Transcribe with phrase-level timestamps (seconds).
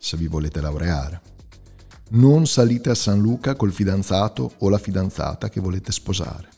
[0.00, 1.20] se vi volete laureare.
[2.12, 6.48] Non salite a San Luca col fidanzato o la fidanzata che volete sposare.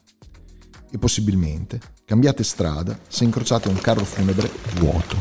[0.90, 5.16] E possibilmente cambiate strada se incrociate un carro funebre vuoto.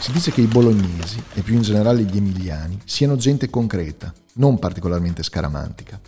[0.00, 4.58] Si dice che i bolognesi, e più in generale gli emiliani, siano gente concreta, non
[4.58, 6.00] particolarmente scaramantica.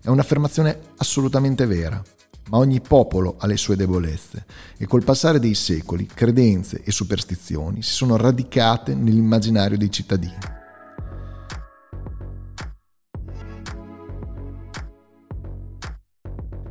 [0.00, 2.02] È un'affermazione assolutamente vera,
[2.50, 4.44] ma ogni popolo ha le sue debolezze
[4.76, 10.58] e col passare dei secoli credenze e superstizioni si sono radicate nell'immaginario dei cittadini.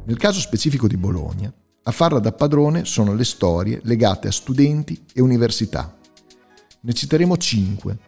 [0.06, 5.06] Nel caso specifico di Bologna, a farla da padrone sono le storie legate a studenti
[5.14, 5.98] e università.
[6.82, 8.00] Ne citeremo cinque,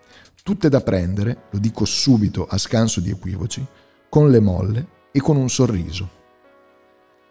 [0.44, 3.66] tutte da prendere, lo dico subito a scanso di equivoci,
[4.10, 6.21] con le molle e con un sorriso.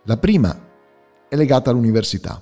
[0.04, 0.58] La prima
[1.28, 2.40] è legata all'università.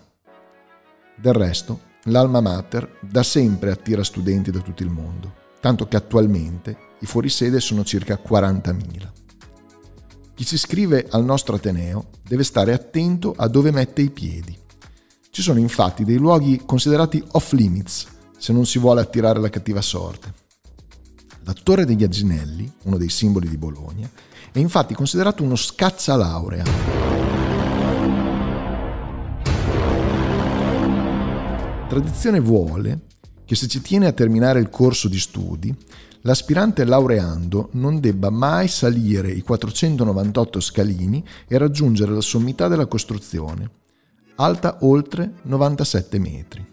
[1.17, 6.77] Del resto, l'Alma Mater da sempre attira studenti da tutto il mondo, tanto che attualmente
[7.01, 9.13] i fuorisede sono circa 40.000.
[10.35, 14.57] Chi si iscrive al nostro Ateneo deve stare attento a dove mette i piedi.
[15.29, 18.07] Ci sono infatti dei luoghi considerati off limits
[18.39, 20.33] se non si vuole attirare la cattiva sorte.
[21.43, 24.09] La Torre degli Aginelli, uno dei simboli di Bologna,
[24.53, 27.28] è infatti considerato uno scaccialaurea
[31.89, 33.07] Tradizione vuole
[33.47, 35.75] che se ci tiene a terminare il corso di studi,
[36.21, 43.71] l'aspirante laureando non debba mai salire i 498 scalini e raggiungere la sommità della costruzione,
[44.37, 46.69] alta oltre 97 metri.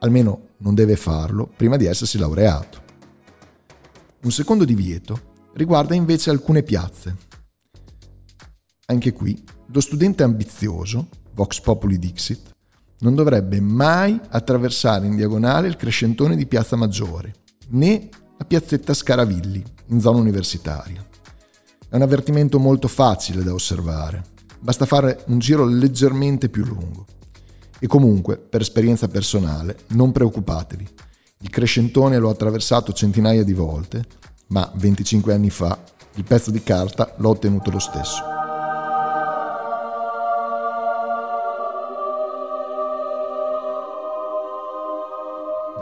[0.00, 2.82] Almeno non deve farlo prima di essersi laureato.
[4.24, 7.16] Un secondo divieto riguarda invece alcune piazze.
[8.84, 9.42] Anche qui,
[9.72, 12.56] lo studente ambizioso, Vox Populi Dixit,
[13.00, 17.34] non dovrebbe mai attraversare in diagonale il crescentone di Piazza Maggiore,
[17.68, 21.04] né la piazzetta Scaravilli, in zona universitaria.
[21.88, 24.22] È un avvertimento molto facile da osservare,
[24.60, 27.06] basta fare un giro leggermente più lungo.
[27.78, 30.88] E comunque, per esperienza personale, non preoccupatevi.
[31.40, 34.04] Il crescentone l'ho attraversato centinaia di volte,
[34.48, 35.78] ma 25 anni fa
[36.14, 38.37] il pezzo di carta l'ho ottenuto lo stesso.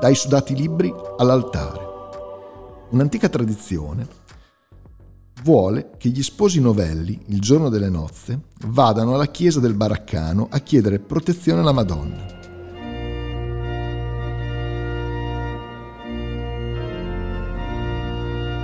[0.01, 1.81] Dai sudati libri all'altare.
[2.91, 4.07] Un'antica tradizione
[5.43, 10.59] vuole che gli sposi novelli, il giorno delle nozze, vadano alla chiesa del baraccano a
[10.59, 12.35] chiedere protezione alla Madonna.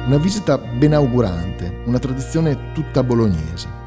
[0.06, 3.81] Una visita benaugurante, una tradizione tutta bolognese.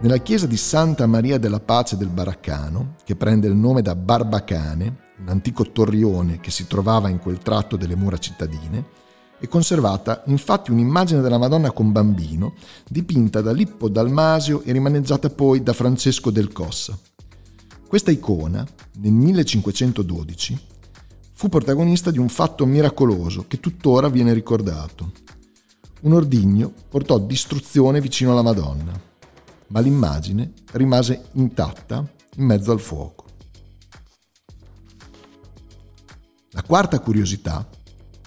[0.00, 5.01] Nella chiesa di Santa Maria della Pace del Baraccano, che prende il nome da Barbacane,
[5.22, 9.00] un antico torrione che si trovava in quel tratto delle mura cittadine,
[9.38, 12.54] è conservata infatti un'immagine della Madonna con bambino,
[12.88, 16.98] dipinta da Lippo Dalmasio e rimaneggiata poi da Francesco del Cossa.
[17.88, 18.66] Questa icona,
[18.98, 20.58] nel 1512,
[21.32, 25.12] fu protagonista di un fatto miracoloso che tuttora viene ricordato.
[26.02, 29.10] Un ordigno portò distruzione vicino alla Madonna
[29.72, 32.06] ma l'immagine rimase intatta
[32.36, 33.21] in mezzo al fuoco.
[36.54, 37.66] La quarta curiosità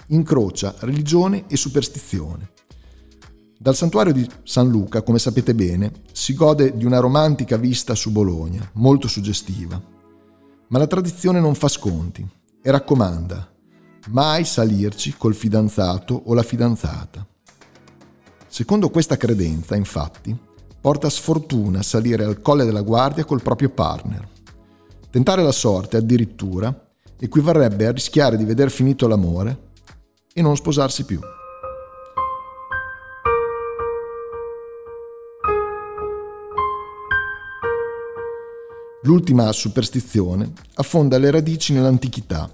[0.08, 2.50] incrocia religione e superstizione.
[3.58, 8.12] Dal santuario di San Luca, come sapete bene, si gode di una romantica vista su
[8.12, 9.80] Bologna, molto suggestiva.
[10.68, 12.28] Ma la tradizione non fa sconti
[12.64, 13.48] e raccomanda
[14.08, 17.26] mai salirci col fidanzato o la fidanzata.
[18.48, 20.36] Secondo questa credenza, infatti,
[20.82, 24.28] porta sfortuna salire al colle della guardia col proprio partner.
[25.12, 26.85] Tentare la sorte addirittura
[27.20, 29.72] equivarrebbe a rischiare di veder finito l'amore
[30.34, 31.20] e non sposarsi più.
[39.04, 42.52] L'ultima superstizione affonda le radici nell'antichità,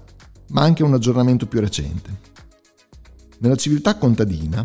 [0.48, 2.20] ma anche un aggiornamento più recente.
[3.38, 4.64] Nella civiltà contadina,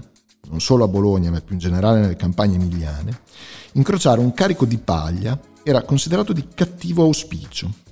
[0.50, 3.22] non solo a Bologna ma più in generale nelle campagne emiliane,
[3.74, 7.86] incrociare un carico di paglia era considerato di cattivo auspicio.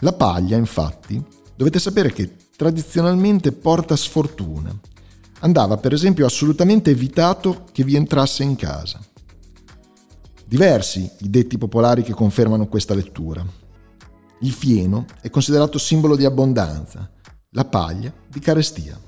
[0.00, 1.22] La paglia, infatti,
[1.54, 4.74] dovete sapere che tradizionalmente porta sfortuna,
[5.40, 8.98] andava per esempio assolutamente evitato che vi entrasse in casa.
[10.46, 13.44] Diversi i detti popolari che confermano questa lettura.
[14.40, 17.10] Il fieno è considerato simbolo di abbondanza,
[17.50, 18.98] la paglia di carestia.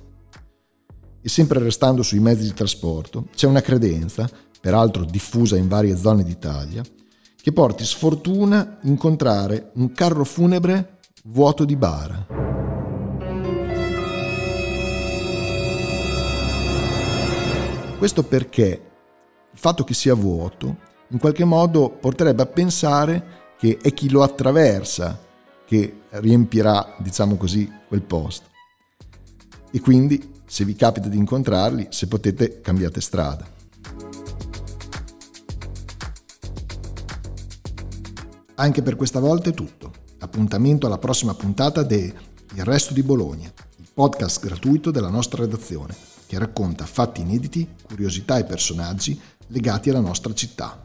[1.22, 4.28] E sempre restando sui mezzi di trasporto, c'è una credenza,
[4.60, 6.82] peraltro diffusa in varie zone d'Italia,
[7.42, 12.24] che porti sfortuna incontrare un carro funebre vuoto di bara.
[17.98, 18.90] Questo perché
[19.52, 20.76] il fatto che sia vuoto
[21.08, 25.18] in qualche modo porterebbe a pensare che è chi lo attraversa
[25.66, 28.50] che riempirà, diciamo così, quel posto.
[29.72, 33.44] E quindi, se vi capita di incontrarli, se potete, cambiate strada.
[38.62, 39.90] Anche per questa volta è tutto.
[40.20, 42.14] Appuntamento alla prossima puntata de
[42.54, 45.96] Il Resto di Bologna, il podcast gratuito della nostra redazione,
[46.28, 50.80] che racconta fatti inediti, curiosità e personaggi legati alla nostra città.